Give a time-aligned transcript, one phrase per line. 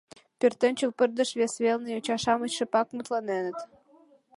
[0.39, 3.57] Пӧртӧнчыл пырдыж вес велне йоча-шамыч шыпак мутланеныт.